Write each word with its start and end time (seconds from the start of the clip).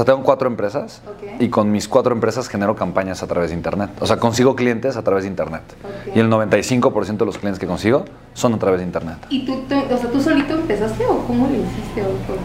O 0.00 0.04
sea, 0.04 0.14
tengo 0.14 0.24
cuatro 0.24 0.46
empresas 0.48 1.02
Ok. 1.08 1.40
y 1.40 1.48
con 1.48 1.72
mis 1.72 1.88
cuatro 1.88 2.14
empresas 2.14 2.46
genero 2.48 2.76
campañas 2.76 3.24
a 3.24 3.26
través 3.26 3.50
de 3.50 3.56
Internet. 3.56 3.90
O 3.98 4.06
sea, 4.06 4.16
consigo 4.18 4.54
clientes 4.54 4.96
a 4.96 5.02
través 5.02 5.24
de 5.24 5.28
Internet. 5.30 5.62
Ok. 5.82 6.14
Y 6.14 6.20
el 6.20 6.30
95% 6.30 7.16
de 7.18 7.26
los 7.26 7.36
clientes 7.36 7.58
que 7.58 7.66
consigo 7.66 8.04
son 8.32 8.54
a 8.54 8.58
través 8.60 8.78
de 8.78 8.86
Internet. 8.86 9.16
¿Y 9.28 9.44
tú, 9.44 9.64
tú- 9.68 9.74
o 9.74 9.98
sea, 9.98 10.08
tú 10.08 10.20
solito 10.20 10.54
empezaste 10.54 11.04
o 11.04 11.18
cómo 11.26 11.48
lo 11.48 11.52
hiciste? 11.56 12.02
O, 12.02 12.06
cómo? 12.28 12.38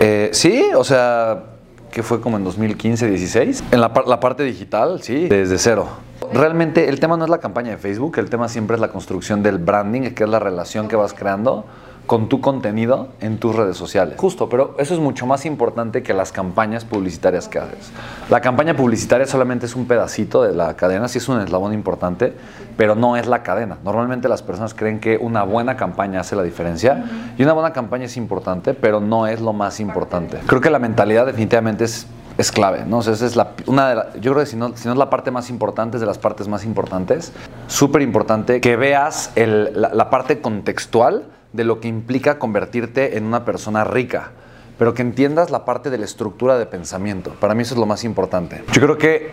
Eh, 0.00 0.30
sí, 0.32 0.64
o 0.74 0.82
sea, 0.82 1.44
que 1.92 2.02
fue 2.02 2.20
como 2.20 2.36
en 2.36 2.42
2015, 2.42 3.06
16. 3.08 3.62
En 3.70 3.80
la, 3.80 3.92
la 4.04 4.18
parte 4.18 4.42
digital, 4.42 5.00
sí, 5.00 5.28
desde 5.28 5.58
cero. 5.58 5.86
Realmente 6.32 6.88
el 6.88 6.98
tema 6.98 7.16
no 7.16 7.22
es 7.22 7.30
la 7.30 7.38
campaña 7.38 7.70
de 7.70 7.76
Facebook, 7.76 8.18
el 8.18 8.28
tema 8.28 8.48
siempre 8.48 8.74
es 8.74 8.80
la 8.80 8.88
construcción 8.88 9.44
del 9.44 9.58
branding, 9.58 10.10
que 10.14 10.24
es 10.24 10.28
la 10.28 10.40
relación 10.40 10.88
que 10.88 10.96
vas 10.96 11.14
creando 11.14 11.64
con 12.08 12.28
tu 12.30 12.40
contenido 12.40 13.08
en 13.20 13.36
tus 13.38 13.54
redes 13.54 13.76
sociales. 13.76 14.14
Justo, 14.16 14.48
pero 14.48 14.74
eso 14.78 14.94
es 14.94 14.98
mucho 15.00 15.26
más 15.26 15.44
importante 15.44 16.02
que 16.02 16.14
las 16.14 16.32
campañas 16.32 16.86
publicitarias 16.86 17.48
que 17.48 17.58
haces. 17.58 17.90
La 18.30 18.40
campaña 18.40 18.74
publicitaria 18.74 19.26
solamente 19.26 19.66
es 19.66 19.76
un 19.76 19.86
pedacito 19.86 20.42
de 20.42 20.54
la 20.54 20.74
cadena, 20.74 21.06
sí 21.06 21.18
es 21.18 21.28
un 21.28 21.38
eslabón 21.40 21.74
importante, 21.74 22.32
pero 22.78 22.94
no 22.94 23.16
es 23.18 23.26
la 23.26 23.42
cadena. 23.42 23.76
Normalmente 23.84 24.26
las 24.26 24.42
personas 24.42 24.72
creen 24.72 25.00
que 25.00 25.18
una 25.18 25.42
buena 25.42 25.76
campaña 25.76 26.20
hace 26.20 26.34
la 26.34 26.42
diferencia 26.42 27.04
y 27.36 27.42
una 27.42 27.52
buena 27.52 27.74
campaña 27.74 28.06
es 28.06 28.16
importante, 28.16 28.72
pero 28.72 29.00
no 29.00 29.26
es 29.26 29.42
lo 29.42 29.52
más 29.52 29.78
importante. 29.78 30.38
Creo 30.46 30.62
que 30.62 30.70
la 30.70 30.78
mentalidad 30.78 31.26
definitivamente 31.26 31.84
es 31.84 32.06
es 32.38 32.52
clave, 32.52 32.84
¿no? 32.86 32.98
O 32.98 33.00
es 33.00 33.36
una 33.66 33.88
de 33.88 34.20
yo 34.20 34.30
creo 34.32 34.44
que 34.44 34.46
si 34.46 34.54
no, 34.56 34.70
si 34.76 34.86
no 34.86 34.92
es 34.92 34.98
la 34.98 35.10
parte 35.10 35.32
más 35.32 35.50
importante, 35.50 35.96
es 35.96 36.00
de 36.00 36.06
las 36.06 36.18
partes 36.18 36.46
más 36.46 36.64
importantes. 36.64 37.32
Súper 37.66 38.00
importante 38.00 38.60
que 38.60 38.76
veas 38.76 39.32
el- 39.34 39.72
la 39.74 40.08
parte 40.08 40.40
contextual 40.40 41.24
de 41.52 41.64
lo 41.64 41.80
que 41.80 41.88
implica 41.88 42.38
convertirte 42.38 43.16
en 43.16 43.24
una 43.24 43.44
persona 43.44 43.84
rica, 43.84 44.30
pero 44.78 44.94
que 44.94 45.02
entiendas 45.02 45.50
la 45.50 45.64
parte 45.64 45.90
de 45.90 45.98
la 45.98 46.04
estructura 46.04 46.58
de 46.58 46.66
pensamiento. 46.66 47.34
Para 47.40 47.54
mí 47.54 47.62
eso 47.62 47.74
es 47.74 47.80
lo 47.80 47.86
más 47.86 48.04
importante. 48.04 48.62
Yo 48.72 48.82
creo 48.82 48.98
que 48.98 49.30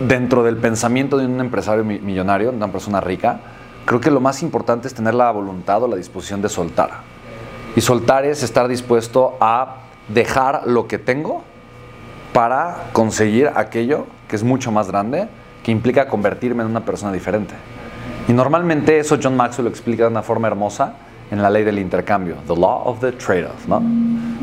dentro 0.00 0.42
del 0.42 0.56
pensamiento 0.56 1.18
de 1.18 1.26
un 1.26 1.40
empresario 1.40 1.84
mi- 1.84 1.98
millonario, 1.98 2.50
de 2.50 2.56
una 2.56 2.72
persona 2.72 3.00
rica, 3.00 3.40
creo 3.84 4.00
que 4.00 4.10
lo 4.10 4.20
más 4.20 4.42
importante 4.42 4.88
es 4.88 4.94
tener 4.94 5.14
la 5.14 5.30
voluntad 5.30 5.82
o 5.82 5.88
la 5.88 5.96
disposición 5.96 6.42
de 6.42 6.48
soltar. 6.48 6.90
Y 7.76 7.80
soltar 7.82 8.24
es 8.24 8.42
estar 8.42 8.66
dispuesto 8.66 9.36
a 9.40 9.76
dejar 10.08 10.62
lo 10.66 10.88
que 10.88 10.98
tengo 10.98 11.44
para 12.32 12.88
conseguir 12.92 13.50
aquello 13.54 14.06
que 14.28 14.36
es 14.36 14.42
mucho 14.42 14.72
más 14.72 14.88
grande, 14.88 15.28
que 15.62 15.70
implica 15.70 16.08
convertirme 16.08 16.62
en 16.62 16.70
una 16.70 16.84
persona 16.84 17.12
diferente. 17.12 17.54
Y 18.28 18.32
normalmente 18.32 18.98
eso 18.98 19.18
John 19.22 19.36
Maxwell 19.36 19.64
lo 19.66 19.70
explica 19.70 20.04
de 20.04 20.10
una 20.10 20.22
forma 20.22 20.48
hermosa 20.48 20.94
en 21.30 21.42
la 21.42 21.50
ley 21.50 21.64
del 21.64 21.78
intercambio, 21.78 22.36
the 22.46 22.56
law 22.56 22.82
of 22.86 23.00
the 23.00 23.12
trade-off, 23.12 23.66
¿no? 23.66 23.82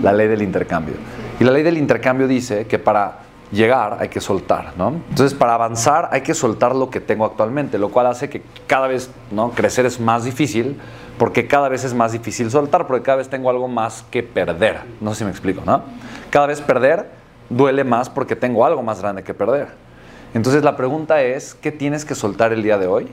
La 0.02 0.14
ley 0.14 0.28
del 0.28 0.42
intercambio. 0.42 0.96
Y 1.40 1.44
la 1.44 1.52
ley 1.52 1.64
del 1.64 1.78
intercambio 1.78 2.28
dice 2.28 2.66
que 2.66 2.80
para 2.80 3.20
llegar 3.52 3.98
hay 4.00 4.10
que 4.10 4.20
soltar, 4.20 4.74
¿no? 4.78 4.90
Entonces, 5.10 5.34
para 5.34 5.54
avanzar 5.54 6.10
hay 6.12 6.22
que 6.22 6.34
soltar 6.34 6.76
lo 6.76 6.90
que 6.90 7.00
tengo 7.00 7.26
actualmente, 7.26 7.78
lo 7.78 7.90
cual 7.90 8.08
hace 8.08 8.30
que 8.30 8.42
cada 8.68 8.88
vez, 8.88 9.10
¿no? 9.32 9.52
Crecer 9.52 9.86
es 9.86 10.00
más 10.00 10.24
difícil 10.24 10.80
porque 11.18 11.48
cada 11.48 11.70
vez 11.70 11.84
es 11.84 11.94
más 11.94 12.12
difícil 12.12 12.52
soltar, 12.52 12.88
porque 12.88 13.04
cada 13.04 13.18
vez 13.18 13.30
tengo 13.30 13.50
algo 13.50 13.68
más 13.68 14.06
que 14.12 14.24
perder. 14.24 14.80
No 15.02 15.12
sé 15.12 15.20
si 15.20 15.24
me 15.26 15.32
explico, 15.32 15.62
¿no? 15.66 15.84
Cada 16.30 16.48
vez 16.48 16.62
perder 16.62 17.10
duele 17.50 17.84
más 17.84 18.10
porque 18.10 18.36
tengo 18.36 18.66
algo 18.66 18.84
más 18.84 19.02
grande 19.02 19.24
que 19.24 19.34
perder. 19.34 19.70
Entonces 20.34 20.64
la 20.64 20.76
pregunta 20.76 21.22
es, 21.22 21.56
¿qué 21.56 21.72
tienes 21.72 22.06
que 22.06 22.14
soltar 22.14 22.54
el 22.54 22.62
día 22.62 22.78
de 22.78 22.88
hoy 22.88 23.08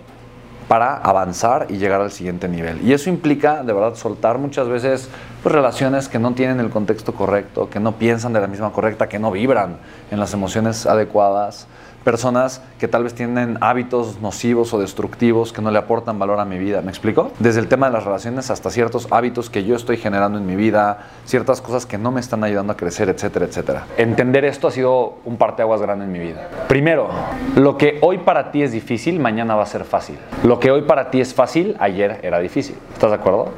para 0.68 0.96
avanzar 0.96 1.66
y 1.68 1.78
llegar 1.78 2.00
al 2.00 2.10
siguiente 2.10 2.48
nivel? 2.48 2.80
Y 2.86 2.92
eso 2.92 3.10
implica, 3.10 3.62
de 3.62 3.72
verdad, 3.72 3.94
soltar 3.94 4.38
muchas 4.38 4.68
veces 4.68 5.08
pues, 5.42 5.54
relaciones 5.54 6.08
que 6.08 6.18
no 6.18 6.32
tienen 6.32 6.60
el 6.60 6.70
contexto 6.70 7.14
correcto, 7.14 7.68
que 7.68 7.80
no 7.80 7.92
piensan 7.92 8.32
de 8.32 8.40
la 8.40 8.46
misma 8.46 8.72
correcta, 8.72 9.08
que 9.08 9.18
no 9.18 9.30
vibran 9.30 9.78
en 10.10 10.18
las 10.20 10.32
emociones 10.32 10.86
adecuadas, 10.86 11.66
personas 12.04 12.62
que 12.78 12.86
tal 12.86 13.02
vez 13.02 13.14
tienen 13.14 13.58
hábitos 13.60 14.20
nocivos 14.20 14.72
o 14.74 14.78
destructivos 14.78 15.52
que 15.52 15.62
no 15.62 15.70
le 15.70 15.78
aportan 15.78 16.18
valor 16.18 16.38
a 16.38 16.44
mi 16.44 16.58
vida. 16.58 16.82
¿Me 16.82 16.90
explico? 16.90 17.32
Desde 17.38 17.60
el 17.60 17.68
tema 17.68 17.86
de 17.86 17.92
las 17.94 18.04
relaciones 18.04 18.50
hasta 18.50 18.70
ciertos 18.70 19.08
hábitos 19.10 19.50
que 19.50 19.64
yo 19.64 19.74
estoy 19.74 19.96
generando 19.96 20.38
en 20.38 20.46
mi 20.46 20.54
vida, 20.54 21.08
ciertas 21.24 21.60
cosas 21.60 21.86
que 21.86 21.98
no 21.98 22.12
me 22.12 22.20
están 22.20 22.44
ayudando 22.44 22.74
a 22.74 22.76
crecer, 22.76 23.08
etcétera, 23.08 23.46
etcétera. 23.46 23.86
Entender 23.96 24.44
esto 24.44 24.68
ha 24.68 24.70
sido 24.70 25.14
un 25.24 25.36
parteaguas 25.36 25.80
grande 25.80 26.04
en 26.04 26.12
mi 26.12 26.18
vida. 26.18 26.48
Primero, 26.68 27.08
lo 27.56 27.76
que 27.78 27.98
hoy 28.02 28.18
para 28.18 28.52
ti 28.52 28.62
es 28.62 28.72
difícil, 28.72 29.18
mañana 29.18 29.56
va 29.56 29.62
a 29.62 29.66
ser 29.66 29.84
fácil. 29.84 30.18
Lo 30.42 30.60
que 30.60 30.70
hoy 30.70 30.82
para 30.82 31.10
ti 31.10 31.20
es 31.20 31.34
fácil, 31.34 31.74
ayer 31.80 32.20
era 32.22 32.38
difícil. 32.38 32.76
¿Estás 32.92 33.10
de 33.10 33.16
acuerdo? 33.16 33.48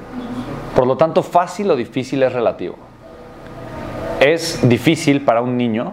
Por 0.75 0.87
lo 0.87 0.97
tanto, 0.97 1.23
fácil 1.23 1.71
o 1.71 1.77
difícil 1.77 2.23
es 2.23 2.33
relativo. 2.33 2.77
Es 4.21 4.67
difícil 4.67 5.23
para 5.23 5.43
un 5.43 5.57
niño 5.57 5.93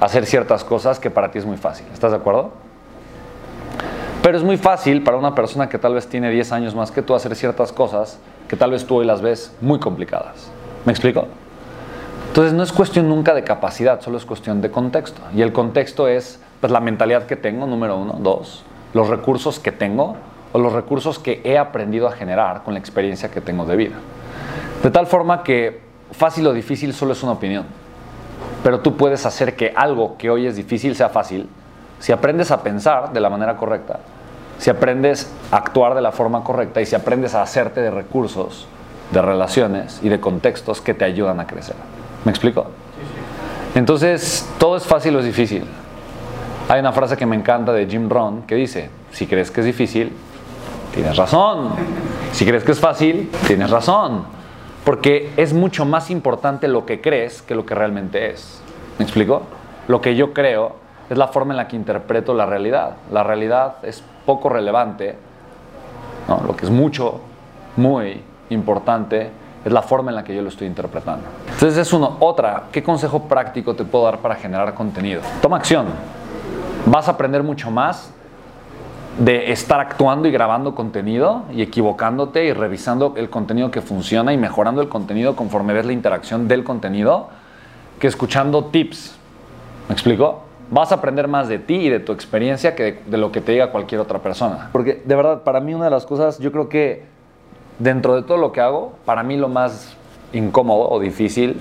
hacer 0.00 0.26
ciertas 0.26 0.64
cosas 0.64 0.98
que 0.98 1.10
para 1.10 1.30
ti 1.30 1.38
es 1.38 1.46
muy 1.46 1.56
fácil. 1.56 1.86
¿Estás 1.92 2.12
de 2.12 2.18
acuerdo? 2.18 2.52
Pero 4.22 4.36
es 4.36 4.44
muy 4.44 4.56
fácil 4.56 5.02
para 5.02 5.16
una 5.16 5.34
persona 5.34 5.68
que 5.68 5.78
tal 5.78 5.94
vez 5.94 6.06
tiene 6.08 6.30
10 6.30 6.52
años 6.52 6.74
más 6.74 6.90
que 6.90 7.02
tú 7.02 7.14
hacer 7.14 7.34
ciertas 7.34 7.72
cosas 7.72 8.18
que 8.48 8.56
tal 8.56 8.70
vez 8.70 8.86
tú 8.86 8.96
hoy 8.96 9.06
las 9.06 9.20
ves 9.20 9.54
muy 9.60 9.78
complicadas. 9.78 10.50
¿Me 10.84 10.92
explico? 10.92 11.26
Entonces 12.28 12.52
no 12.52 12.62
es 12.62 12.72
cuestión 12.72 13.08
nunca 13.08 13.34
de 13.34 13.42
capacidad, 13.42 14.00
solo 14.00 14.16
es 14.18 14.24
cuestión 14.24 14.60
de 14.60 14.70
contexto. 14.70 15.20
Y 15.34 15.42
el 15.42 15.52
contexto 15.52 16.08
es 16.08 16.40
pues, 16.60 16.72
la 16.72 16.80
mentalidad 16.80 17.24
que 17.26 17.36
tengo, 17.36 17.66
número 17.66 17.96
uno. 17.96 18.14
Dos, 18.20 18.64
los 18.94 19.08
recursos 19.08 19.58
que 19.58 19.72
tengo 19.72 20.16
o 20.52 20.58
los 20.58 20.72
recursos 20.72 21.18
que 21.18 21.40
he 21.44 21.58
aprendido 21.58 22.08
a 22.08 22.12
generar 22.12 22.62
con 22.64 22.74
la 22.74 22.80
experiencia 22.80 23.30
que 23.30 23.40
tengo 23.40 23.64
de 23.66 23.76
vida. 23.76 23.96
De 24.82 24.90
tal 24.90 25.06
forma 25.06 25.42
que 25.42 25.80
fácil 26.12 26.46
o 26.46 26.52
difícil 26.52 26.94
solo 26.94 27.12
es 27.12 27.22
una 27.22 27.32
opinión. 27.32 27.66
Pero 28.62 28.80
tú 28.80 28.96
puedes 28.96 29.24
hacer 29.26 29.56
que 29.56 29.72
algo 29.74 30.16
que 30.18 30.30
hoy 30.30 30.46
es 30.46 30.56
difícil 30.56 30.94
sea 30.94 31.08
fácil 31.08 31.48
si 32.00 32.12
aprendes 32.12 32.50
a 32.50 32.62
pensar 32.62 33.12
de 33.12 33.20
la 33.20 33.28
manera 33.30 33.56
correcta, 33.56 34.00
si 34.58 34.70
aprendes 34.70 35.30
a 35.50 35.56
actuar 35.56 35.94
de 35.94 36.00
la 36.00 36.12
forma 36.12 36.44
correcta 36.44 36.80
y 36.80 36.86
si 36.86 36.94
aprendes 36.94 37.34
a 37.34 37.42
hacerte 37.42 37.80
de 37.80 37.90
recursos, 37.90 38.66
de 39.10 39.22
relaciones 39.22 40.00
y 40.02 40.08
de 40.08 40.20
contextos 40.20 40.80
que 40.80 40.94
te 40.94 41.04
ayudan 41.04 41.40
a 41.40 41.46
crecer. 41.46 41.76
¿Me 42.24 42.30
explico? 42.30 42.66
Entonces, 43.74 44.48
todo 44.58 44.76
es 44.76 44.84
fácil 44.84 45.16
o 45.16 45.20
es 45.20 45.24
difícil. 45.24 45.64
Hay 46.68 46.80
una 46.80 46.92
frase 46.92 47.16
que 47.16 47.26
me 47.26 47.36
encanta 47.36 47.72
de 47.72 47.86
Jim 47.86 48.08
Rohn 48.08 48.42
que 48.42 48.54
dice, 48.54 48.90
si 49.12 49.26
crees 49.26 49.50
que 49.50 49.60
es 49.60 49.66
difícil, 49.66 50.12
tienes 50.94 51.16
razón. 51.16 51.70
Si 52.32 52.44
crees 52.44 52.64
que 52.64 52.72
es 52.72 52.80
fácil, 52.80 53.30
tienes 53.46 53.70
razón. 53.70 54.24
Porque 54.88 55.34
es 55.36 55.52
mucho 55.52 55.84
más 55.84 56.08
importante 56.08 56.66
lo 56.66 56.86
que 56.86 57.02
crees 57.02 57.42
que 57.42 57.54
lo 57.54 57.66
que 57.66 57.74
realmente 57.74 58.30
es. 58.30 58.62
¿Me 58.98 59.04
explico? 59.04 59.42
Lo 59.86 60.00
que 60.00 60.16
yo 60.16 60.32
creo 60.32 60.76
es 61.10 61.18
la 61.18 61.28
forma 61.28 61.52
en 61.52 61.58
la 61.58 61.68
que 61.68 61.76
interpreto 61.76 62.32
la 62.32 62.46
realidad. 62.46 62.96
La 63.12 63.22
realidad 63.22 63.74
es 63.82 64.02
poco 64.24 64.48
relevante. 64.48 65.14
¿no? 66.26 66.40
Lo 66.46 66.56
que 66.56 66.64
es 66.64 66.70
mucho, 66.70 67.20
muy 67.76 68.22
importante 68.48 69.30
es 69.62 69.70
la 69.70 69.82
forma 69.82 70.10
en 70.10 70.14
la 70.14 70.24
que 70.24 70.34
yo 70.34 70.40
lo 70.40 70.48
estoy 70.48 70.66
interpretando. 70.66 71.26
Entonces 71.52 71.76
es 71.76 71.92
uno. 71.92 72.16
Otra, 72.20 72.68
¿qué 72.72 72.82
consejo 72.82 73.24
práctico 73.24 73.74
te 73.74 73.84
puedo 73.84 74.06
dar 74.06 74.20
para 74.20 74.36
generar 74.36 74.72
contenido? 74.72 75.20
Toma 75.42 75.58
acción. 75.58 75.84
Vas 76.86 77.08
a 77.08 77.10
aprender 77.10 77.42
mucho 77.42 77.70
más 77.70 78.10
de 79.18 79.50
estar 79.50 79.80
actuando 79.80 80.28
y 80.28 80.30
grabando 80.30 80.74
contenido 80.74 81.42
y 81.52 81.62
equivocándote 81.62 82.44
y 82.44 82.52
revisando 82.52 83.14
el 83.16 83.28
contenido 83.30 83.70
que 83.70 83.80
funciona 83.82 84.32
y 84.32 84.36
mejorando 84.36 84.80
el 84.80 84.88
contenido 84.88 85.34
conforme 85.34 85.72
ves 85.72 85.86
la 85.86 85.92
interacción 85.92 86.46
del 86.46 86.62
contenido 86.62 87.28
que 87.98 88.06
escuchando 88.06 88.66
tips. 88.66 89.16
¿Me 89.88 89.92
explico? 89.92 90.42
Vas 90.70 90.92
a 90.92 90.96
aprender 90.96 91.26
más 91.26 91.48
de 91.48 91.58
ti 91.58 91.74
y 91.74 91.88
de 91.88 91.98
tu 91.98 92.12
experiencia 92.12 92.76
que 92.76 92.82
de, 92.82 93.02
de 93.06 93.16
lo 93.16 93.32
que 93.32 93.40
te 93.40 93.52
diga 93.52 93.72
cualquier 93.72 94.00
otra 94.00 94.20
persona. 94.20 94.68
Porque 94.70 95.02
de 95.04 95.16
verdad, 95.16 95.42
para 95.42 95.60
mí 95.60 95.74
una 95.74 95.86
de 95.86 95.90
las 95.90 96.06
cosas, 96.06 96.38
yo 96.38 96.52
creo 96.52 96.68
que 96.68 97.04
dentro 97.78 98.14
de 98.14 98.22
todo 98.22 98.36
lo 98.38 98.52
que 98.52 98.60
hago, 98.60 98.92
para 99.04 99.22
mí 99.22 99.36
lo 99.36 99.48
más 99.48 99.96
incómodo 100.32 100.88
o 100.90 101.00
difícil, 101.00 101.58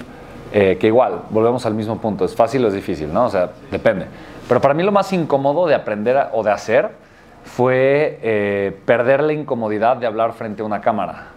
eh, 0.52 0.78
que 0.80 0.88
igual, 0.88 1.22
volvemos 1.32 1.66
al 1.66 1.74
mismo 1.74 1.98
punto, 1.98 2.26
es 2.26 2.36
fácil 2.36 2.64
o 2.66 2.68
es 2.68 2.74
difícil, 2.74 3.12
¿no? 3.12 3.26
O 3.26 3.30
sea, 3.30 3.52
depende. 3.72 4.06
Pero 4.48 4.62
para 4.62 4.74
mí 4.74 4.84
lo 4.84 4.92
más 4.92 5.12
incómodo 5.14 5.66
de 5.68 5.74
aprender 5.76 6.18
a- 6.18 6.30
o 6.34 6.44
de 6.44 6.52
hacer 6.52 7.07
fue 7.48 8.20
eh, 8.22 8.78
perder 8.86 9.24
la 9.24 9.34
incomodidad 9.34 9.98
de 9.98 10.06
hablar 10.06 10.34
frente 10.34 10.62
a 10.62 10.66
una 10.66 10.82
cámara. 10.82 11.28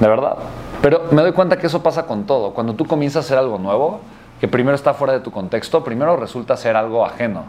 De 0.00 0.08
verdad. 0.08 0.36
Pero 0.82 1.04
me 1.12 1.22
doy 1.22 1.32
cuenta 1.32 1.58
que 1.58 1.66
eso 1.66 1.82
pasa 1.82 2.06
con 2.06 2.26
todo. 2.26 2.54
Cuando 2.54 2.74
tú 2.74 2.86
comienzas 2.86 3.24
a 3.24 3.26
hacer 3.26 3.38
algo 3.38 3.58
nuevo, 3.58 4.00
que 4.40 4.48
primero 4.48 4.74
está 4.74 4.94
fuera 4.94 5.12
de 5.12 5.20
tu 5.20 5.30
contexto, 5.30 5.84
primero 5.84 6.16
resulta 6.16 6.56
ser 6.56 6.76
algo 6.76 7.04
ajeno. 7.04 7.44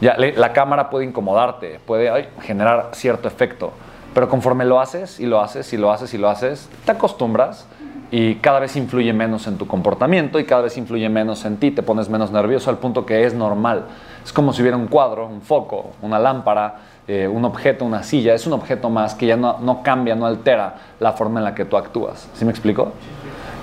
Ya, 0.00 0.16
la 0.16 0.52
cámara 0.52 0.90
puede 0.90 1.04
incomodarte, 1.04 1.80
puede 1.86 2.28
generar 2.40 2.90
cierto 2.92 3.28
efecto, 3.28 3.72
pero 4.14 4.28
conforme 4.28 4.64
lo 4.64 4.80
haces 4.80 5.20
y 5.20 5.26
lo 5.26 5.40
haces 5.40 5.72
y 5.72 5.76
lo 5.76 5.92
haces 5.92 6.12
y 6.12 6.18
lo 6.18 6.28
haces, 6.28 6.68
te 6.84 6.90
acostumbras 6.90 7.66
y 8.12 8.34
cada 8.36 8.60
vez 8.60 8.76
influye 8.76 9.10
menos 9.14 9.46
en 9.46 9.56
tu 9.56 9.66
comportamiento 9.66 10.38
y 10.38 10.44
cada 10.44 10.60
vez 10.60 10.76
influye 10.76 11.08
menos 11.08 11.46
en 11.46 11.56
ti, 11.56 11.70
te 11.70 11.82
pones 11.82 12.10
menos 12.10 12.30
nervioso 12.30 12.68
al 12.68 12.76
punto 12.76 13.06
que 13.06 13.24
es 13.24 13.32
normal. 13.32 13.86
Es 14.22 14.34
como 14.34 14.52
si 14.52 14.60
hubiera 14.60 14.76
un 14.76 14.86
cuadro, 14.86 15.26
un 15.26 15.40
foco, 15.40 15.92
una 16.02 16.18
lámpara, 16.18 16.76
eh, 17.08 17.26
un 17.26 17.42
objeto, 17.46 17.86
una 17.86 18.02
silla, 18.02 18.34
es 18.34 18.46
un 18.46 18.52
objeto 18.52 18.90
más 18.90 19.14
que 19.14 19.26
ya 19.26 19.38
no, 19.38 19.58
no 19.60 19.82
cambia, 19.82 20.14
no 20.14 20.26
altera 20.26 20.74
la 21.00 21.12
forma 21.12 21.40
en 21.40 21.44
la 21.44 21.54
que 21.54 21.64
tú 21.64 21.78
actúas. 21.78 22.28
¿Sí 22.34 22.44
me 22.44 22.50
explico? 22.50 22.92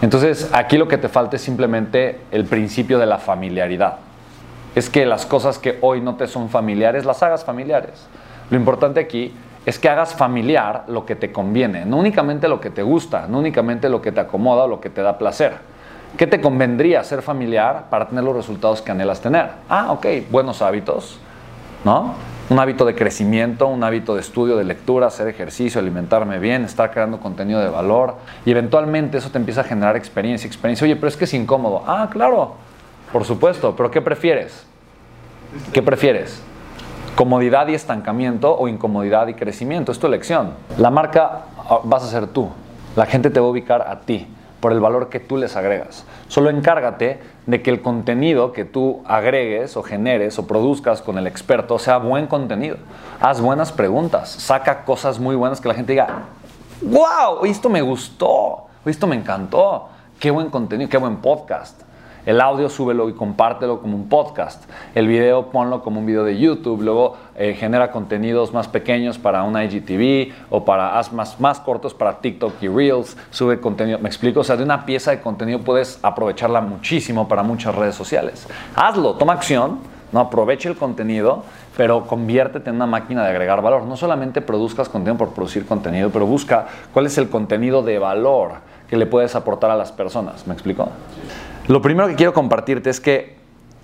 Entonces, 0.02 0.50
aquí 0.52 0.80
lo 0.80 0.88
que 0.88 0.98
te 0.98 1.10
falta 1.10 1.36
es 1.36 1.44
simplemente 1.44 2.20
el 2.32 2.46
principio 2.46 2.98
de 2.98 3.06
la 3.06 3.20
familiaridad. 3.20 3.98
Es 4.74 4.90
que 4.90 5.06
las 5.06 5.28
cosas 5.28 5.60
que 5.60 5.78
hoy 5.82 6.02
no 6.02 6.16
te 6.16 6.26
son 6.26 6.50
familiares, 6.50 7.06
las 7.06 7.22
hagas 7.22 7.46
familiares. 7.46 8.08
Lo 8.50 8.58
importante 8.58 9.00
aquí 9.00 9.32
es 9.66 9.78
que 9.78 9.90
hagas 9.90 10.14
familiar 10.16 10.86
lo 10.88 11.06
que 11.06 11.16
te 11.16 11.32
conviene, 11.32 11.86
no 11.86 11.98
únicamente 11.98 12.48
lo 12.48 12.60
que 12.62 12.70
te 12.70 12.82
gusta, 12.82 13.28
no 13.28 13.40
únicamente 13.40 13.90
lo 13.90 14.02
que 14.02 14.12
te 14.12 14.20
acomoda 14.20 14.64
o 14.64 14.68
lo 14.68 14.80
que 14.80 14.90
te 14.90 15.02
da 15.02 15.18
placer. 15.18 15.58
¿Qué 16.18 16.26
te 16.26 16.42
convendría 16.42 17.04
ser 17.04 17.22
familiar 17.22 17.86
para 17.90 18.08
tener 18.08 18.24
los 18.24 18.36
resultados 18.36 18.82
que 18.82 18.92
anhelas 18.92 19.22
tener? 19.22 19.50
Ah, 19.70 19.92
ok, 19.92 20.06
buenos 20.32 20.62
hábitos, 20.62 21.20
¿no? 21.86 22.16
Un 22.50 22.58
hábito 22.58 22.84
de 22.84 22.96
crecimiento, 22.96 23.68
un 23.68 23.84
hábito 23.84 24.16
de 24.16 24.22
estudio, 24.22 24.58
de 24.58 24.64
lectura, 24.64 25.06
hacer 25.08 25.28
ejercicio, 25.28 25.80
alimentarme 25.80 26.40
bien, 26.40 26.66
estar 26.66 26.90
creando 26.90 27.20
contenido 27.20 27.60
de 27.60 27.70
valor 27.70 28.16
y 28.44 28.52
eventualmente 28.52 29.20
eso 29.20 29.30
te 29.30 29.38
empieza 29.38 29.62
a 29.62 29.66
generar 29.66 29.96
experiencia, 29.96 30.48
experiencia. 30.48 30.86
Oye, 30.86 30.96
pero 30.96 31.10
es 31.10 31.16
que 31.16 31.26
es 31.26 31.34
incómodo. 31.36 31.84
Ah, 31.86 32.10
claro, 32.12 32.56
por 33.14 33.24
supuesto, 33.24 33.76
pero 33.76 33.92
¿qué 33.92 34.02
prefieres? 34.02 34.66
¿Qué 35.72 35.84
prefieres? 35.84 36.42
Comodidad 37.20 37.68
y 37.68 37.74
estancamiento 37.74 38.58
o 38.58 38.70
incomodidad 38.70 39.28
y 39.28 39.34
crecimiento. 39.34 39.92
Es 39.92 40.00
tu 40.00 40.08
elección. 40.08 40.54
La 40.78 40.90
marca 40.90 41.42
ah, 41.58 41.82
vas 41.84 42.02
a 42.02 42.08
ser 42.08 42.28
tú. 42.28 42.48
La 42.96 43.06
gente 43.06 43.30
te 43.30 43.42
va 43.42 43.48
a 43.48 43.50
ubicar 43.50 43.82
a 43.90 44.00
ti 44.00 44.26
por 44.62 44.72
el 44.72 44.80
valor 44.80 45.10
que 45.10 45.20
tú 45.20 45.36
les 45.36 45.58
agregas. 45.58 46.06
Solo 46.30 46.50
encárgate 46.50 47.20
de 47.46 47.62
que 47.62 47.72
el 47.72 47.82
contenido 47.82 48.54
que 48.54 48.64
tú 48.64 49.04
agregues 49.06 49.76
o 49.76 49.84
generes 49.84 50.40
o 50.40 50.48
produzcas 50.48 51.02
con 51.02 51.18
el 51.18 51.28
experto 51.28 51.78
sea 51.78 51.98
buen 51.98 52.26
contenido. 52.28 52.78
Haz 53.20 53.42
buenas 53.42 53.74
preguntas, 53.74 54.30
saca 54.30 54.86
cosas 54.86 55.20
muy 55.20 55.36
buenas 55.36 55.60
que 55.60 55.68
la 55.68 55.74
gente 55.74 55.92
diga, 55.92 56.22
wow, 56.82 57.44
esto 57.44 57.68
me 57.68 57.82
gustó, 57.82 58.68
esto 58.86 59.08
me 59.08 59.18
encantó, 59.18 59.90
qué 60.22 60.32
buen 60.32 60.50
contenido, 60.50 60.90
qué 60.90 60.98
buen 60.98 61.18
podcast. 61.18 61.82
El 62.30 62.42
audio 62.42 62.70
súbelo 62.70 63.10
y 63.10 63.14
compártelo 63.14 63.82
como 63.82 63.96
un 63.96 64.08
podcast. 64.08 64.64
El 64.94 65.08
video 65.08 65.48
ponlo 65.48 65.82
como 65.82 66.00
un 66.00 66.06
video 66.06 66.24
de 66.24 66.38
YouTube. 66.38 66.84
Luego 66.84 67.18
eh, 67.36 67.56
genera 67.56 67.90
contenidos 67.90 68.54
más 68.54 68.68
pequeños 68.68 69.18
para 69.18 69.42
un 69.42 69.60
IGTV 69.60 70.32
o 70.52 70.64
para 70.64 71.00
haz 71.00 71.12
más, 71.12 71.40
más 71.40 71.60
cortos 71.60 71.96
para 71.96 72.20
TikTok 72.20 72.54
y 72.62 72.68
Reels. 72.68 73.18
Sube 73.32 73.60
contenido. 73.60 73.98
Me 73.98 74.10
explico. 74.10 74.42
O 74.42 74.44
sea, 74.44 74.58
de 74.58 74.64
una 74.64 74.86
pieza 74.86 75.10
de 75.10 75.22
contenido 75.22 75.62
puedes 75.62 75.98
aprovecharla 76.04 76.62
muchísimo 76.62 77.28
para 77.28 77.42
muchas 77.42 77.74
redes 77.74 77.96
sociales. 77.96 78.48
Hazlo, 78.76 79.16
toma 79.16 79.34
acción. 79.34 79.80
No 80.12 80.20
aproveche 80.20 80.70
el 80.70 80.76
contenido, 80.76 81.44
pero 81.78 82.06
conviértete 82.06 82.70
en 82.70 82.76
una 82.76 82.86
máquina 82.86 83.24
de 83.24 83.30
agregar 83.30 83.64
valor. 83.64 83.86
No 83.86 83.98
solamente 83.98 84.42
produzcas 84.42 84.88
contenido 84.88 85.18
por 85.18 85.34
producir 85.34 85.66
contenido, 85.66 86.12
pero 86.12 86.28
busca 86.28 86.68
cuál 86.94 87.08
es 87.08 87.18
el 87.18 87.28
contenido 87.28 87.82
de 87.82 87.98
valor 87.98 88.52
que 88.88 88.98
le 88.98 89.08
puedes 89.08 89.36
aportar 89.36 89.72
a 89.72 89.76
las 89.76 89.92
personas. 89.92 90.46
¿Me 90.46 90.54
explico? 90.54 90.90
Lo 91.70 91.84
primero 91.84 92.08
que 92.08 92.16
quiero 92.16 92.34
compartirte 92.34 92.90
es 92.90 93.00
que 93.00 93.36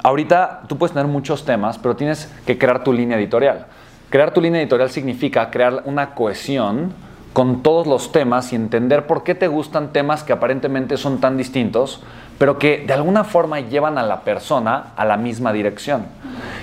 ahorita 0.02 0.64
tú 0.68 0.76
puedes 0.76 0.94
tener 0.94 1.08
muchos 1.08 1.46
temas, 1.46 1.78
pero 1.78 1.96
tienes 1.96 2.34
que 2.44 2.58
crear 2.58 2.84
tu 2.84 2.92
línea 2.92 3.16
editorial. 3.16 3.68
Crear 4.10 4.34
tu 4.34 4.42
línea 4.42 4.60
editorial 4.60 4.90
significa 4.90 5.52
crear 5.52 5.84
una 5.86 6.16
cohesión 6.16 6.94
con 7.32 7.62
todos 7.62 7.86
los 7.86 8.12
temas 8.12 8.52
y 8.52 8.56
entender 8.56 9.06
por 9.06 9.24
qué 9.24 9.36
te 9.36 9.48
gustan 9.48 9.94
temas 9.94 10.24
que 10.24 10.34
aparentemente 10.34 10.98
son 10.98 11.20
tan 11.20 11.38
distintos, 11.38 12.02
pero 12.40 12.58
que 12.58 12.84
de 12.88 12.94
alguna 12.94 13.24
forma 13.24 13.60
llevan 13.60 14.00
a 14.00 14.04
la 14.04 14.22
persona 14.22 14.94
a 14.96 15.06
la 15.06 15.18
misma 15.18 15.54
dirección. 15.54 16.08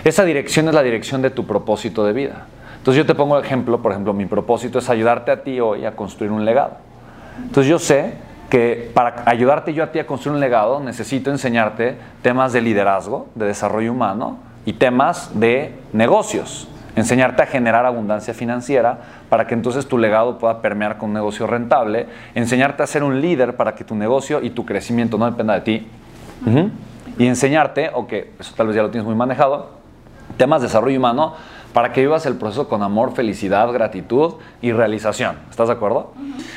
Esa 0.03 0.25
dirección 0.25 0.67
es 0.67 0.75
la 0.75 0.83
dirección 0.83 1.23
de 1.23 1.31
tu 1.31 1.47
propósito 1.47 2.05
de 2.05 2.15
vida. 2.15 2.47
Entonces 2.79 2.99
yo 2.99 3.07
te 3.07 3.15
pongo 3.15 3.39
ejemplo, 3.39 3.81
por 3.81 3.93
ejemplo, 3.93 4.13
mi 4.13 4.27
propósito 4.27 4.81
es 4.81 4.91
ayudarte 4.91 5.31
a 5.31 5.45
ti 5.45 5.61
hoy 5.61 5.85
a 5.85 5.95
construir 5.95 6.33
un 6.33 6.45
legado. 6.45 6.79
Entonces 7.45 7.71
yo 7.71 7.79
sé 7.79 8.31
que 8.53 8.91
para 8.93 9.23
ayudarte 9.25 9.73
yo 9.73 9.83
a 9.83 9.93
ti 9.93 9.99
a 9.99 10.07
construir 10.07 10.35
un 10.35 10.41
legado 10.41 10.79
necesito 10.79 11.31
enseñarte 11.31 11.97
temas 12.21 12.53
de 12.53 12.61
liderazgo, 12.61 13.29
de 13.35 13.47
desarrollo 13.47 13.91
humano 13.91 14.41
y 14.67 14.75
temas 14.75 15.31
de 15.41 15.75
negocios. 15.95 16.69
Enseñarte 16.95 17.43
a 17.43 17.47
generar 17.47 17.87
abundancia 17.87 18.35
financiera 18.35 18.99
para 19.31 19.47
que 19.47 19.55
entonces 19.55 19.89
tu 19.89 19.97
legado 19.97 20.37
pueda 20.37 20.61
permear 20.61 20.99
con 20.99 21.09
un 21.09 21.15
negocio 21.15 21.47
rentable. 21.47 22.09
Enseñarte 22.35 22.83
a 22.83 22.87
ser 22.87 23.03
un 23.03 23.23
líder 23.23 23.57
para 23.57 23.75
que 23.75 23.85
tu 23.85 23.95
negocio 23.95 24.43
y 24.43 24.51
tu 24.51 24.67
crecimiento 24.67 25.17
no 25.17 25.25
dependa 25.25 25.55
de 25.55 25.61
ti. 25.63 25.89
Y 27.17 27.27
enseñarte, 27.27 27.91
o 27.95 28.07
que 28.07 28.33
eso 28.39 28.53
tal 28.55 28.67
vez 28.67 28.77
ya 28.77 28.83
lo 28.83 28.91
tienes 28.91 29.07
muy 29.07 29.17
manejado, 29.17 29.71
temas 30.37 30.61
de 30.61 30.67
desarrollo 30.67 30.99
humano 30.99 31.37
para 31.73 31.93
que 31.93 32.03
vivas 32.03 32.27
el 32.27 32.37
proceso 32.37 32.69
con 32.69 32.83
amor, 32.83 33.15
felicidad, 33.15 33.71
gratitud 33.73 34.35
y 34.61 34.73
realización. 34.73 35.37
¿Estás 35.51 35.69
de 35.69 35.75
acuerdo? 35.75 36.13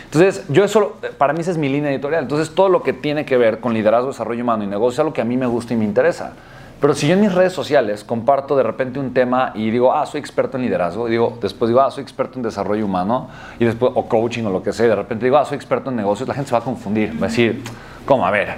Entonces, 0.06 0.46
yo 0.50 0.64
eso, 0.64 0.98
para 1.18 1.34
mí 1.34 1.42
esa 1.42 1.52
es 1.52 1.58
mi 1.58 1.70
línea 1.70 1.92
editorial. 1.92 2.24
Entonces, 2.24 2.54
todo 2.54 2.70
lo 2.70 2.84
que 2.84 2.94
tiene 2.94 3.26
que 3.26 3.38
ver 3.38 3.60
con 3.60 3.74
liderazgo, 3.74 4.10
desarrollo 4.10 4.44
humano 4.44 4.64
y 4.64 4.68
negocio 4.68 4.94
es 4.94 5.00
algo 5.00 5.14
que 5.14 5.22
a 5.22 5.26
mí 5.26 5.38
me 5.38 5.46
gusta 5.46 5.74
y 5.74 5.78
me 5.78 5.86
interesa. 5.86 6.34
Pero 6.82 6.94
si 6.94 7.08
yo 7.08 7.14
en 7.14 7.22
mis 7.22 7.34
redes 7.34 7.54
sociales 7.54 8.04
comparto 8.04 8.56
de 8.56 8.64
repente 8.64 9.00
un 9.00 9.14
tema 9.14 9.54
y 9.56 9.72
digo, 9.72 9.94
ah, 9.94 10.06
soy 10.06 10.20
experto 10.20 10.58
en 10.58 10.64
liderazgo, 10.64 11.08
y 11.08 11.12
digo, 11.12 11.38
después 11.42 11.70
digo, 11.70 11.82
ah, 11.82 11.90
soy 11.90 12.04
experto 12.04 12.38
en 12.38 12.44
desarrollo 12.44 12.86
humano, 12.86 13.30
y 13.60 13.66
después, 13.66 13.94
o 13.96 14.06
coaching 14.08 14.44
o 14.44 14.50
lo 14.50 14.62
que 14.62 14.74
sea, 14.74 14.86
y 14.86 14.90
de 14.90 14.96
repente 14.96 15.26
digo, 15.26 15.38
ah, 15.38 15.46
soy 15.46 15.56
experto 15.56 15.90
en 15.90 15.96
negocios, 15.96 16.28
la 16.28 16.36
gente 16.36 16.50
se 16.50 16.54
va 16.54 16.60
a 16.60 16.64
confundir, 16.64 17.14
va 17.14 17.28
a 17.28 17.30
decir, 17.30 17.64
¿cómo? 18.06 18.28
A 18.28 18.32
ver, 18.32 18.56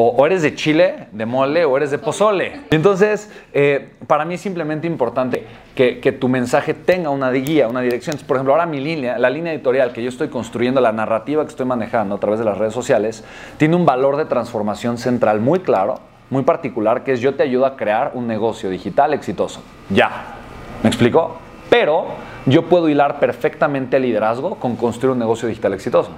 o, 0.00 0.24
eres 0.26 0.42
de 0.42 0.54
chile, 0.54 1.08
de 1.10 1.26
mole, 1.26 1.64
o 1.64 1.76
eres 1.76 1.90
de 1.90 1.98
pozole. 1.98 2.60
Entonces, 2.70 3.30
eh, 3.52 3.90
para 4.06 4.24
mí 4.24 4.34
es 4.34 4.40
simplemente 4.40 4.86
importante 4.86 5.44
que, 5.74 5.98
que, 5.98 6.12
tu 6.12 6.28
mensaje 6.28 6.72
tenga 6.72 7.10
una 7.10 7.32
guía, 7.32 7.66
una 7.66 7.80
dirección. 7.80 8.16
Por 8.24 8.36
ejemplo, 8.36 8.52
ahora 8.52 8.66
mi 8.66 8.78
línea, 8.78 9.18
la 9.18 9.28
línea 9.28 9.52
editorial 9.52 9.92
que 9.92 10.00
yo 10.00 10.08
estoy 10.08 10.28
construyendo, 10.28 10.80
la 10.80 10.92
narrativa 10.92 11.42
que 11.42 11.48
estoy 11.48 11.66
manejando 11.66 12.14
a 12.14 12.20
través 12.20 12.38
de 12.38 12.44
las 12.44 12.58
redes 12.58 12.74
sociales, 12.74 13.24
tiene 13.56 13.74
un 13.74 13.84
valor 13.84 14.16
de 14.16 14.24
transformación 14.26 14.98
central 14.98 15.40
muy 15.40 15.60
claro, 15.60 15.98
muy 16.30 16.44
particular, 16.44 17.02
que 17.02 17.14
es 17.14 17.20
yo 17.20 17.34
te 17.34 17.42
ayudo 17.42 17.66
a 17.66 17.76
crear 17.76 18.12
un 18.14 18.28
negocio 18.28 18.70
digital 18.70 19.14
exitoso. 19.14 19.62
Ya. 19.90 20.36
¿Me 20.84 20.90
explico? 20.90 21.38
Pero 21.70 22.06
yo 22.46 22.66
puedo 22.68 22.88
hilar 22.88 23.18
perfectamente 23.18 23.96
el 23.96 24.04
liderazgo 24.04 24.54
con 24.56 24.76
construir 24.76 25.12
un 25.12 25.18
negocio 25.18 25.48
digital 25.48 25.74
exitoso. 25.74 26.12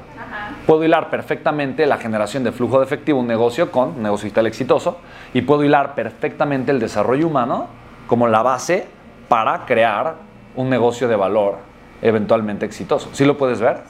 Puedo 0.67 0.85
hilar 0.85 1.11
perfectamente 1.11 1.87
la 1.87 1.99
generación 1.99 2.45
de 2.45 2.53
flujo 2.53 2.79
de 2.79 2.85
efectivo, 2.85 3.19
un 3.19 3.27
negocio 3.27 3.71
con 3.71 3.91
un 3.91 4.03
negocio 4.03 4.25
digital 4.27 4.47
exitoso, 4.47 4.99
y 5.35 5.43
puedo 5.43 5.65
hilar 5.65 5.95
perfectamente 5.95 6.71
el 6.71 6.79
desarrollo 6.79 7.27
humano 7.27 7.67
como 8.07 8.29
la 8.29 8.43
base 8.43 8.87
para 9.29 9.65
crear 9.67 10.17
un 10.57 10.69
negocio 10.69 11.09
de 11.09 11.17
valor 11.17 11.59
eventualmente 12.03 12.67
exitoso. 12.67 13.11
¿Sí 13.12 13.25
lo 13.25 13.37
puedes 13.37 13.61
ver? 13.61 13.83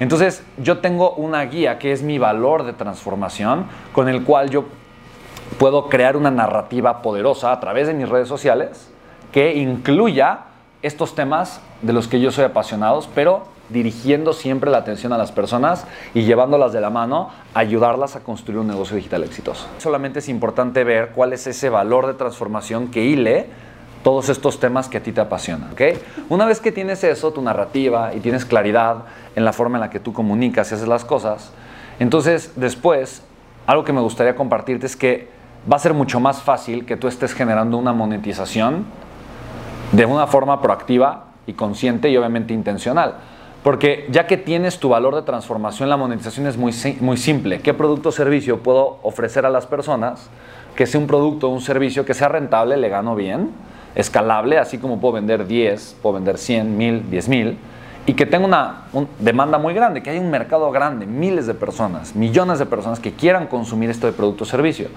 Entonces, 0.00 0.44
yo 0.58 0.78
tengo 0.78 1.12
una 1.14 1.42
guía 1.44 1.78
que 1.78 1.92
es 1.92 2.02
mi 2.02 2.18
valor 2.18 2.64
de 2.64 2.72
transformación, 2.72 3.66
con 3.92 4.08
el 4.08 4.24
cual 4.24 4.50
yo 4.50 4.64
puedo 5.58 5.88
crear 5.88 6.16
una 6.16 6.30
narrativa 6.30 7.02
poderosa 7.02 7.52
a 7.52 7.60
través 7.60 7.86
de 7.86 7.94
mis 7.94 8.08
redes 8.08 8.28
sociales 8.28 8.90
que 9.32 9.54
incluya 9.54 10.40
estos 10.82 11.14
temas 11.14 11.60
de 11.82 11.92
los 11.92 12.08
que 12.08 12.20
yo 12.20 12.30
soy 12.30 12.44
apasionado, 12.44 13.00
pero 13.14 13.44
dirigiendo 13.72 14.32
siempre 14.32 14.70
la 14.70 14.78
atención 14.78 15.12
a 15.12 15.18
las 15.18 15.32
personas 15.32 15.86
y 16.14 16.22
llevándolas 16.22 16.72
de 16.72 16.80
la 16.80 16.90
mano, 16.90 17.30
ayudarlas 17.54 18.16
a 18.16 18.20
construir 18.20 18.58
un 18.60 18.68
negocio 18.68 18.96
digital 18.96 19.24
exitoso. 19.24 19.66
Solamente 19.78 20.20
es 20.20 20.28
importante 20.28 20.84
ver 20.84 21.10
cuál 21.14 21.32
es 21.32 21.46
ese 21.46 21.70
valor 21.70 22.06
de 22.06 22.14
transformación 22.14 22.88
que 22.88 23.04
hile 23.04 23.46
todos 24.02 24.28
estos 24.28 24.58
temas 24.58 24.88
que 24.88 24.98
a 24.98 25.02
ti 25.02 25.12
te 25.12 25.20
apasionan. 25.20 25.74
Una 26.28 26.44
vez 26.44 26.60
que 26.60 26.72
tienes 26.72 27.04
eso, 27.04 27.32
tu 27.32 27.40
narrativa, 27.40 28.14
y 28.14 28.20
tienes 28.20 28.44
claridad 28.44 29.04
en 29.36 29.44
la 29.44 29.52
forma 29.52 29.78
en 29.78 29.82
la 29.82 29.90
que 29.90 30.00
tú 30.00 30.12
comunicas 30.12 30.70
y 30.70 30.74
haces 30.74 30.88
las 30.88 31.04
cosas, 31.04 31.52
entonces 31.98 32.52
después, 32.56 33.22
algo 33.66 33.84
que 33.84 33.92
me 33.92 34.00
gustaría 34.00 34.34
compartirte 34.34 34.86
es 34.86 34.96
que 34.96 35.28
va 35.70 35.76
a 35.76 35.78
ser 35.78 35.94
mucho 35.94 36.18
más 36.18 36.42
fácil 36.42 36.84
que 36.84 36.96
tú 36.96 37.06
estés 37.06 37.32
generando 37.32 37.76
una 37.78 37.92
monetización 37.92 38.84
de 39.92 40.04
una 40.04 40.26
forma 40.26 40.60
proactiva 40.60 41.26
y 41.46 41.52
consciente 41.52 42.10
y 42.10 42.16
obviamente 42.16 42.54
intencional. 42.54 43.14
Porque 43.62 44.06
ya 44.10 44.26
que 44.26 44.36
tienes 44.36 44.80
tu 44.80 44.88
valor 44.88 45.14
de 45.14 45.22
transformación, 45.22 45.88
la 45.88 45.96
monetización 45.96 46.46
es 46.46 46.56
muy, 46.56 46.74
muy 47.00 47.16
simple. 47.16 47.60
¿Qué 47.60 47.74
producto 47.74 48.08
o 48.08 48.12
servicio 48.12 48.60
puedo 48.60 48.98
ofrecer 49.02 49.46
a 49.46 49.50
las 49.50 49.66
personas? 49.66 50.30
Que 50.74 50.86
sea 50.86 51.00
un 51.00 51.06
producto 51.06 51.48
o 51.48 51.52
un 51.52 51.60
servicio 51.60 52.04
que 52.04 52.14
sea 52.14 52.28
rentable, 52.28 52.76
le 52.76 52.88
gano 52.88 53.14
bien, 53.14 53.50
escalable, 53.94 54.58
así 54.58 54.78
como 54.78 55.00
puedo 55.00 55.14
vender 55.14 55.46
10, 55.46 55.98
puedo 56.02 56.14
vender 56.14 56.38
100, 56.38 56.76
1000, 56.76 57.10
10 57.10 57.28
mil, 57.28 57.58
y 58.04 58.14
que 58.14 58.26
tenga 58.26 58.46
una, 58.46 59.06
demanda 59.20 59.58
muy 59.58 59.74
grande, 59.74 60.02
que 60.02 60.10
haya 60.10 60.20
un 60.20 60.30
mercado 60.30 60.70
grande, 60.72 61.06
miles 61.06 61.46
de 61.46 61.54
personas, 61.54 62.16
millones 62.16 62.58
de 62.58 62.66
personas 62.66 62.98
que 62.98 63.12
quieran 63.12 63.46
consumir 63.46 63.90
este 63.90 64.10
producto 64.10 64.42
o 64.42 64.46
servicio. 64.46 64.88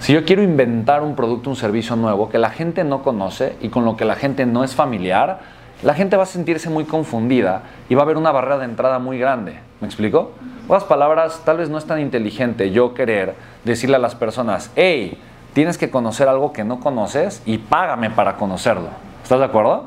Si 0.00 0.12
yo 0.12 0.24
quiero 0.24 0.42
inventar 0.42 1.02
un 1.02 1.16
producto, 1.16 1.48
un 1.48 1.56
servicio 1.56 1.96
nuevo 1.96 2.28
que 2.28 2.36
la 2.36 2.50
gente 2.50 2.84
no 2.84 3.02
conoce 3.02 3.56
y 3.62 3.68
con 3.68 3.84
lo 3.86 3.96
que 3.96 4.04
la 4.04 4.16
gente 4.16 4.44
no 4.44 4.64
es 4.64 4.74
familiar, 4.74 5.61
la 5.82 5.94
gente 5.94 6.16
va 6.16 6.22
a 6.22 6.26
sentirse 6.26 6.70
muy 6.70 6.84
confundida 6.84 7.62
y 7.88 7.94
va 7.94 8.02
a 8.02 8.04
haber 8.04 8.16
una 8.16 8.30
barrera 8.30 8.58
de 8.58 8.64
entrada 8.64 8.98
muy 8.98 9.18
grande. 9.18 9.58
¿Me 9.80 9.86
explico? 9.86 10.32
Otras 10.68 10.84
palabras, 10.84 11.42
tal 11.44 11.58
vez 11.58 11.68
no 11.68 11.78
es 11.78 11.84
tan 11.86 12.00
inteligente 12.00 12.70
yo 12.70 12.94
querer 12.94 13.34
decirle 13.64 13.96
a 13.96 13.98
las 13.98 14.14
personas, 14.14 14.70
hey, 14.76 15.18
tienes 15.54 15.78
que 15.78 15.90
conocer 15.90 16.28
algo 16.28 16.52
que 16.52 16.64
no 16.64 16.78
conoces 16.78 17.42
y 17.46 17.58
págame 17.58 18.10
para 18.10 18.36
conocerlo. 18.36 18.88
¿Estás 19.22 19.40
de 19.40 19.44
acuerdo? 19.44 19.86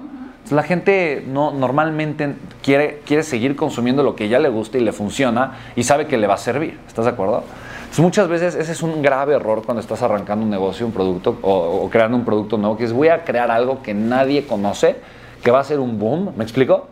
La 0.51 0.63
gente 0.63 1.23
no, 1.27 1.51
normalmente 1.51 2.35
quiere, 2.61 3.01
quiere 3.05 3.23
seguir 3.23 3.55
consumiendo 3.55 4.03
lo 4.03 4.15
que 4.15 4.27
ya 4.29 4.37
le 4.37 4.49
gusta 4.49 4.77
y 4.77 4.81
le 4.81 4.91
funciona 4.91 5.53
y 5.75 5.83
sabe 5.83 6.05
que 6.05 6.17
le 6.17 6.27
va 6.27 6.35
a 6.35 6.37
servir. 6.37 6.79
¿Estás 6.87 7.05
de 7.05 7.11
acuerdo? 7.11 7.43
Entonces, 7.79 7.99
muchas 7.99 8.27
veces 8.27 8.55
ese 8.55 8.73
es 8.73 8.83
un 8.83 9.01
grave 9.01 9.35
error 9.35 9.63
cuando 9.63 9.79
estás 9.79 10.01
arrancando 10.03 10.43
un 10.43 10.51
negocio, 10.51 10.85
un 10.85 10.91
producto 10.91 11.37
o, 11.41 11.85
o 11.85 11.89
creando 11.89 12.17
un 12.17 12.25
producto 12.25 12.57
nuevo, 12.57 12.77
que 12.77 12.83
es 12.83 12.93
voy 12.93 13.07
a 13.07 13.23
crear 13.23 13.49
algo 13.49 13.81
que 13.81 13.93
nadie 13.93 14.45
conoce, 14.45 14.97
que 15.45 15.51
va 15.51 15.59
a 15.59 15.63
ser 15.63 15.79
un 15.79 15.97
boom, 15.97 16.33
¿me 16.35 16.43
explico? 16.43 16.87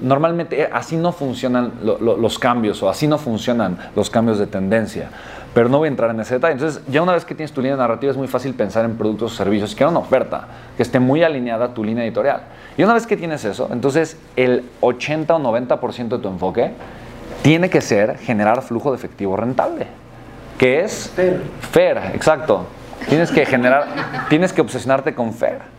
Normalmente 0.00 0.62
eh, 0.62 0.68
así 0.72 0.96
no 0.96 1.10
funcionan 1.12 1.72
lo- 1.82 1.98
lo- 1.98 2.16
los 2.16 2.38
cambios 2.38 2.80
o 2.82 2.88
así 2.88 3.06
no 3.08 3.18
funcionan 3.18 3.76
los 3.96 4.08
cambios 4.08 4.38
de 4.38 4.46
tendencia. 4.46 5.10
Pero 5.52 5.68
no 5.68 5.78
voy 5.78 5.86
a 5.86 5.90
entrar 5.90 6.10
en 6.10 6.20
ese 6.20 6.34
detalle. 6.34 6.52
Entonces, 6.52 6.80
ya 6.88 7.02
una 7.02 7.12
vez 7.14 7.24
que 7.24 7.34
tienes 7.34 7.50
tu 7.52 7.60
línea 7.60 7.76
narrativa, 7.76 8.12
es 8.12 8.16
muy 8.16 8.28
fácil 8.28 8.54
pensar 8.54 8.84
en 8.84 8.96
productos 8.96 9.32
o 9.32 9.34
servicios 9.36 9.74
que 9.74 9.84
una 9.84 9.98
oferta 9.98 10.46
que 10.76 10.82
esté 10.84 11.00
muy 11.00 11.24
alineada 11.24 11.64
a 11.66 11.74
tu 11.74 11.82
línea 11.82 12.04
editorial. 12.04 12.42
Y 12.76 12.84
una 12.84 12.94
vez 12.94 13.06
que 13.08 13.16
tienes 13.16 13.44
eso, 13.44 13.68
entonces 13.72 14.16
el 14.36 14.62
80 14.80 15.34
o 15.34 15.38
90% 15.40 16.08
de 16.08 16.18
tu 16.18 16.28
enfoque 16.28 16.70
tiene 17.42 17.68
que 17.70 17.80
ser 17.80 18.18
generar 18.18 18.62
flujo 18.62 18.90
de 18.92 18.98
efectivo 18.98 19.36
rentable, 19.36 19.88
que 20.58 20.82
es 20.84 21.10
Fer. 21.16 21.40
Fair, 21.72 21.98
exacto. 22.14 22.66
Tienes 23.08 23.32
que 23.32 23.44
generar, 23.46 23.86
tienes 24.28 24.52
que 24.52 24.60
obsesionarte 24.60 25.14
con 25.14 25.32
Fair. 25.32 25.77